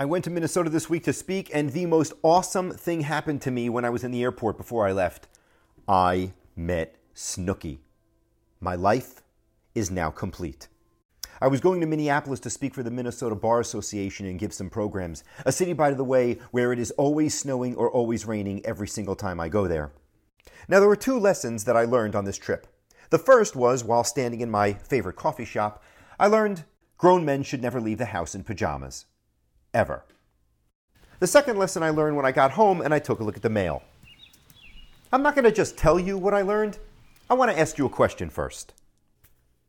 [0.00, 3.50] I went to Minnesota this week to speak, and the most awesome thing happened to
[3.50, 5.28] me when I was in the airport before I left.
[5.86, 7.80] I met Snooki.
[8.62, 9.20] My life
[9.74, 10.68] is now complete.
[11.42, 14.70] I was going to Minneapolis to speak for the Minnesota Bar Association and give some
[14.70, 18.88] programs, a city, by the way, where it is always snowing or always raining every
[18.88, 19.92] single time I go there.
[20.66, 22.66] Now, there were two lessons that I learned on this trip.
[23.10, 25.84] The first was while standing in my favorite coffee shop,
[26.18, 26.64] I learned
[26.96, 29.04] grown men should never leave the house in pajamas
[29.74, 30.04] ever.
[31.18, 33.42] The second lesson I learned when I got home and I took a look at
[33.42, 33.82] the mail.
[35.12, 36.78] I'm not going to just tell you what I learned.
[37.28, 38.74] I want to ask you a question first.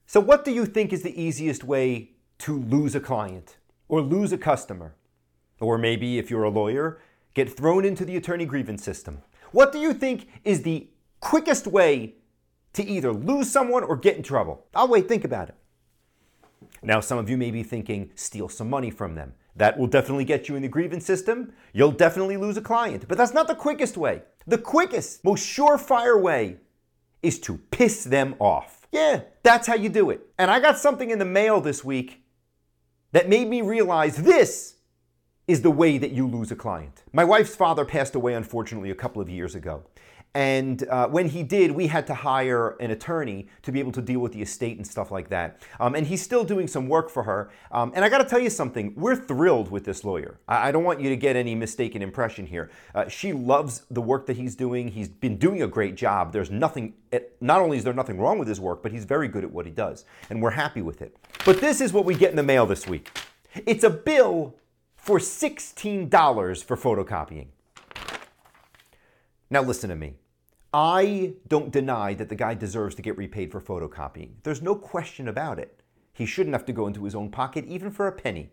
[0.05, 4.31] So, what do you think is the easiest way to lose a client or lose
[4.31, 4.95] a customer?
[5.59, 6.99] Or maybe, if you're a lawyer,
[7.33, 9.21] get thrown into the attorney grievance system.
[9.51, 10.89] What do you think is the
[11.19, 12.15] quickest way
[12.73, 14.65] to either lose someone or get in trouble?
[14.73, 15.55] I'll wait, think about it.
[16.81, 19.33] Now, some of you may be thinking, steal some money from them.
[19.55, 21.53] That will definitely get you in the grievance system.
[21.73, 23.07] You'll definitely lose a client.
[23.07, 24.23] But that's not the quickest way.
[24.47, 26.57] The quickest, most surefire way
[27.21, 28.87] is to piss them off.
[28.91, 30.21] Yeah, that's how you do it.
[30.37, 32.23] And I got something in the mail this week
[33.11, 34.75] that made me realize this
[35.47, 37.03] is the way that you lose a client.
[37.11, 39.83] My wife's father passed away, unfortunately, a couple of years ago.
[40.33, 44.01] And uh, when he did, we had to hire an attorney to be able to
[44.01, 45.61] deal with the estate and stuff like that.
[45.79, 47.51] Um, and he's still doing some work for her.
[47.71, 50.39] Um, and I got to tell you something, we're thrilled with this lawyer.
[50.47, 52.71] I, I don't want you to get any mistaken impression here.
[52.95, 54.87] Uh, she loves the work that he's doing.
[54.87, 56.31] He's been doing a great job.
[56.31, 56.93] There's nothing,
[57.41, 59.65] not only is there nothing wrong with his work, but he's very good at what
[59.65, 60.05] he does.
[60.29, 61.17] And we're happy with it.
[61.45, 63.09] But this is what we get in the mail this week
[63.65, 64.55] it's a bill
[64.95, 67.47] for $16 for photocopying.
[69.49, 70.15] Now, listen to me.
[70.73, 74.35] I don't deny that the guy deserves to get repaid for photocopying.
[74.43, 75.81] There's no question about it.
[76.13, 78.51] He shouldn't have to go into his own pocket even for a penny.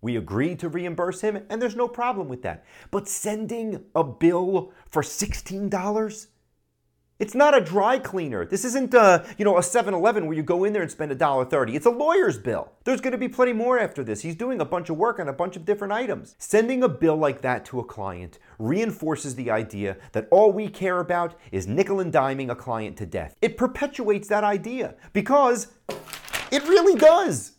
[0.00, 2.64] We agreed to reimburse him, and there's no problem with that.
[2.90, 6.26] But sending a bill for $16?
[7.18, 8.44] It's not a dry cleaner.
[8.44, 11.74] This isn't, uh, you know, a 7-Eleven where you go in there and spend $1.30.
[11.74, 12.72] It's a lawyer's bill.
[12.84, 14.22] There's going to be plenty more after this.
[14.22, 16.34] He's doing a bunch of work on a bunch of different items.
[16.38, 20.98] Sending a bill like that to a client reinforces the idea that all we care
[20.98, 23.36] about is nickel and diming a client to death.
[23.40, 25.68] It perpetuates that idea because
[26.50, 27.52] it really does.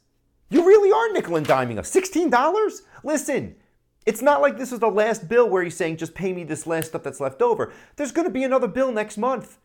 [0.49, 1.89] You really are nickel and diming us.
[1.91, 2.81] $16?
[3.03, 3.55] Listen,
[4.05, 6.67] it's not like this is the last bill where he's saying, just pay me this
[6.67, 7.71] last stuff that's left over.
[7.95, 9.59] There's going to be another bill next month.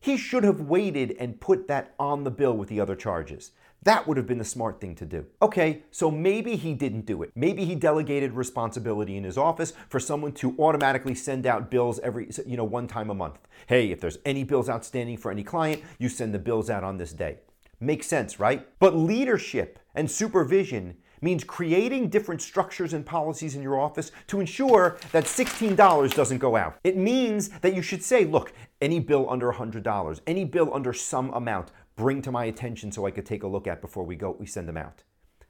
[0.00, 3.52] He should have waited and put that on the bill with the other charges.
[3.82, 5.26] That would have been the smart thing to do.
[5.40, 7.30] Okay, so maybe he didn't do it.
[7.34, 12.28] Maybe he delegated responsibility in his office for someone to automatically send out bills every,
[12.46, 13.38] you know, one time a month.
[13.68, 16.96] Hey, if there's any bills outstanding for any client, you send the bills out on
[16.96, 17.38] this day.
[17.78, 18.66] Makes sense, right?
[18.78, 24.98] But leadership and supervision means creating different structures and policies in your office to ensure
[25.12, 26.78] that $16 doesn't go out.
[26.84, 31.32] It means that you should say, look, any bill under $100, any bill under some
[31.32, 34.36] amount, bring to my attention so I could take a look at before we go
[34.38, 35.02] we send them out.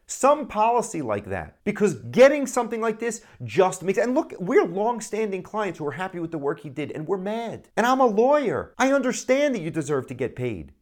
[0.08, 1.56] Some policy like that.
[1.64, 6.20] Because getting something like this just makes and look, we're long-standing clients who are happy
[6.20, 7.68] with the work he did, and we're mad.
[7.76, 8.72] And I'm a lawyer.
[8.78, 10.72] I understand that you deserve to get paid.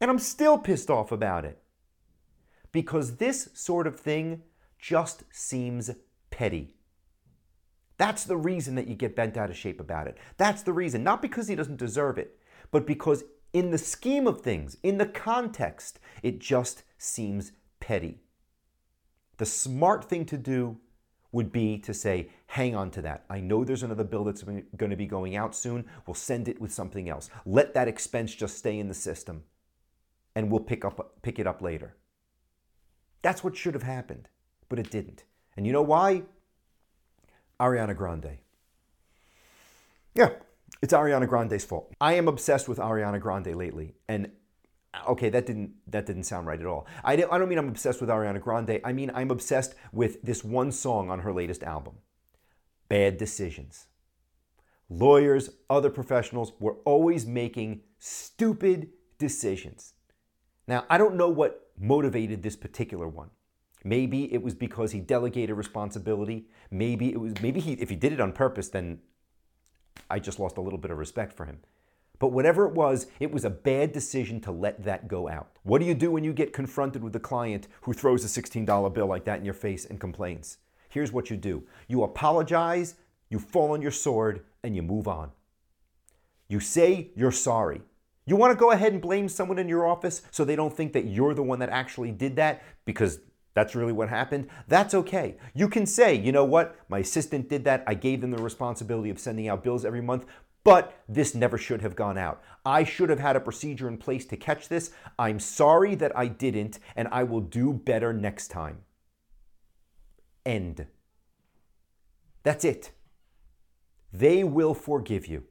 [0.00, 1.60] And I'm still pissed off about it
[2.72, 4.42] because this sort of thing
[4.78, 5.90] just seems
[6.30, 6.74] petty.
[7.96, 10.16] That's the reason that you get bent out of shape about it.
[10.36, 11.02] That's the reason.
[11.02, 12.38] Not because he doesn't deserve it,
[12.70, 18.20] but because in the scheme of things, in the context, it just seems petty.
[19.38, 20.78] The smart thing to do
[21.32, 23.24] would be to say, hang on to that.
[23.28, 25.84] I know there's another bill that's going to be going out soon.
[26.06, 27.30] We'll send it with something else.
[27.44, 29.44] Let that expense just stay in the system
[30.34, 31.96] and we'll pick up pick it up later.
[33.22, 34.28] That's what should have happened,
[34.68, 35.24] but it didn't.
[35.56, 36.22] And you know why?
[37.60, 38.38] Ariana Grande.
[40.14, 40.30] Yeah,
[40.82, 41.92] it's Ariana Grande's fault.
[42.00, 44.30] I am obsessed with Ariana Grande lately, and
[44.94, 46.86] uh, okay, that didn't that didn't sound right at all.
[47.04, 48.80] I don't, I don't mean I'm obsessed with Ariana Grande.
[48.84, 51.94] I mean I'm obsessed with this one song on her latest album,
[52.88, 53.86] "Bad Decisions."
[54.88, 59.92] Lawyers, other professionals were always making stupid decisions.
[60.68, 63.30] Now, I don't know what motivated this particular one.
[63.84, 66.46] Maybe it was because he delegated responsibility.
[66.70, 69.00] Maybe it was maybe he if he did it on purpose, then
[70.10, 71.60] I just lost a little bit of respect for him.
[72.18, 75.52] But whatever it was, it was a bad decision to let that go out.
[75.62, 78.92] What do you do when you get confronted with a client who throws a $16
[78.92, 80.58] bill like that in your face and complains?
[80.88, 82.96] Here's what you do you apologize,
[83.30, 85.30] you fall on your sword, and you move on.
[86.48, 87.82] You say you're sorry.
[88.28, 90.92] You want to go ahead and blame someone in your office so they don't think
[90.92, 93.20] that you're the one that actually did that because
[93.54, 95.38] that's really what happened, that's okay.
[95.54, 97.84] You can say, you know what, my assistant did that.
[97.86, 100.26] I gave them the responsibility of sending out bills every month,
[100.62, 102.42] but this never should have gone out.
[102.66, 104.90] I should have had a procedure in place to catch this.
[105.18, 108.80] I'm sorry that I didn't, and I will do better next time.
[110.44, 110.86] End.
[112.42, 112.90] That's it.
[114.12, 115.44] They will forgive you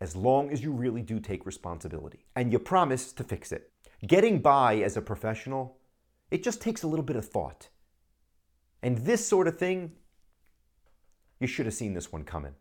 [0.00, 3.70] as long as you really do take responsibility and you promise to fix it.
[4.06, 5.78] Getting by as a professional
[6.30, 7.68] it just takes a little bit of thought.
[8.82, 9.92] And this sort of thing,
[11.40, 12.54] you should have seen this one coming.